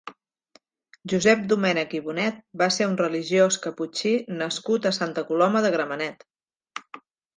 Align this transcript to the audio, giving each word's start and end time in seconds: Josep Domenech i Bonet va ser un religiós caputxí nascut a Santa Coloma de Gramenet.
Josep 1.11 1.43
Domenech 1.51 1.93
i 1.99 2.01
Bonet 2.07 2.39
va 2.61 2.69
ser 2.77 2.87
un 2.93 2.97
religiós 3.03 3.59
caputxí 3.69 4.15
nascut 4.41 4.89
a 4.93 4.97
Santa 5.01 5.25
Coloma 5.29 5.63
de 5.67 5.73
Gramenet. 5.77 6.27